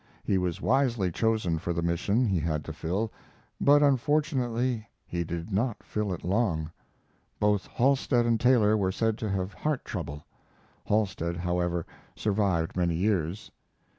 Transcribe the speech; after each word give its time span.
He 0.23 0.39
was 0.39 0.59
wisely 0.63 1.11
chosen 1.11 1.59
for 1.59 1.73
the 1.73 1.83
mission 1.83 2.25
he 2.25 2.39
had 2.39 2.65
to 2.65 2.73
fill, 2.73 3.11
but 3.59 3.83
unfortunately 3.83 4.87
he 5.05 5.23
did 5.23 5.51
not 5.51 5.83
fill 5.83 6.11
it 6.11 6.23
long. 6.23 6.71
Both 7.39 7.67
Halstead 7.67 8.25
and 8.25 8.39
Taylor 8.39 8.75
were 8.75 8.91
said 8.91 9.15
to 9.19 9.29
have 9.29 9.53
heart 9.53 9.85
trouble. 9.85 10.25
Halstead, 10.87 11.37
however, 11.37 11.85
survived 12.15 12.75
many 12.75 12.95
years. 12.95 13.51